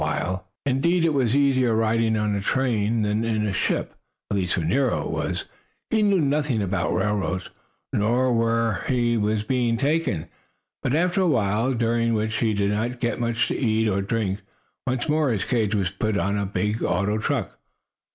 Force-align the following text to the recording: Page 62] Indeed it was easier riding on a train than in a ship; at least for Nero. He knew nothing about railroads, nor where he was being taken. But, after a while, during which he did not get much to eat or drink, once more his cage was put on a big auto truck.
Page 0.01 0.09
62] 0.17 0.41
Indeed 0.65 1.05
it 1.05 1.13
was 1.13 1.35
easier 1.35 1.75
riding 1.75 2.17
on 2.17 2.33
a 2.33 2.41
train 2.41 3.03
than 3.03 3.23
in 3.23 3.45
a 3.45 3.53
ship; 3.53 3.93
at 4.31 4.35
least 4.37 4.55
for 4.55 4.61
Nero. 4.61 5.31
He 5.91 6.01
knew 6.01 6.19
nothing 6.19 6.63
about 6.63 6.95
railroads, 6.95 7.51
nor 7.93 8.33
where 8.33 8.83
he 8.87 9.15
was 9.15 9.43
being 9.43 9.77
taken. 9.77 10.25
But, 10.81 10.95
after 10.95 11.21
a 11.21 11.27
while, 11.29 11.75
during 11.75 12.15
which 12.15 12.35
he 12.37 12.55
did 12.55 12.71
not 12.71 12.99
get 12.99 13.19
much 13.19 13.47
to 13.49 13.55
eat 13.55 13.87
or 13.87 14.01
drink, 14.01 14.41
once 14.87 15.07
more 15.07 15.29
his 15.29 15.45
cage 15.45 15.75
was 15.75 15.91
put 15.91 16.17
on 16.17 16.35
a 16.35 16.47
big 16.47 16.81
auto 16.81 17.19
truck. 17.19 17.59